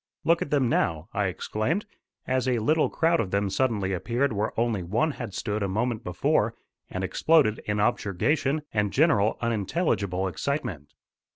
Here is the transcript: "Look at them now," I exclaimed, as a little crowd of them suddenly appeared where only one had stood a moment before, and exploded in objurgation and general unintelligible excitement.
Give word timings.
"Look 0.23 0.41
at 0.41 0.49
them 0.49 0.67
now," 0.67 1.09
I 1.13 1.27
exclaimed, 1.27 1.85
as 2.25 2.47
a 2.47 2.57
little 2.57 2.89
crowd 2.89 3.19
of 3.19 3.29
them 3.29 3.51
suddenly 3.51 3.93
appeared 3.93 4.33
where 4.33 4.51
only 4.59 4.81
one 4.81 5.11
had 5.11 5.35
stood 5.35 5.61
a 5.61 5.67
moment 5.67 6.03
before, 6.03 6.55
and 6.89 7.03
exploded 7.03 7.61
in 7.65 7.79
objurgation 7.79 8.63
and 8.73 8.91
general 8.91 9.37
unintelligible 9.41 10.27
excitement. 10.27 10.95